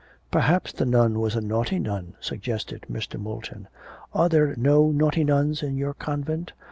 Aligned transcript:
'Perhaps 0.31 0.73
the 0.73 0.83
nun 0.83 1.19
was 1.19 1.35
a 1.35 1.41
naughty 1.41 1.77
nun,' 1.77 2.15
suggested 2.19 2.87
Mr. 2.91 3.19
Moulton. 3.19 3.67
'Are 4.15 4.29
there 4.29 4.55
no 4.57 4.89
naughty 4.89 5.23
nuns 5.23 5.61
in 5.61 5.77
your 5.77 5.93
convent?' 5.93 6.53